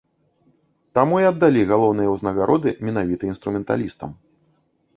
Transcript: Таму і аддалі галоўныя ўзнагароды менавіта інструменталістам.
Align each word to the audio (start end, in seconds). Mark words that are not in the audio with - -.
Таму 0.97 1.15
і 1.23 1.27
аддалі 1.31 1.67
галоўныя 1.73 2.09
ўзнагароды 2.15 2.69
менавіта 2.89 3.23
інструменталістам. 3.35 4.09